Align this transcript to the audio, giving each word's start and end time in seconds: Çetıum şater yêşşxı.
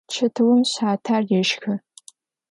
Çetıum 0.13 0.59
şater 0.73 1.21
yêşşxı. 1.31 1.73